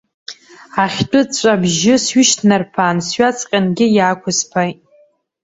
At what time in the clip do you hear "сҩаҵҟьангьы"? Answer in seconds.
3.07-3.87